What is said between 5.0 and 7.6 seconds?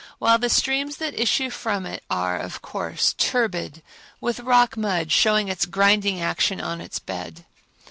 showing its grinding action on its bed.